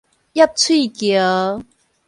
[0.03, 0.03] 挹翠
[0.87, 1.63] 橋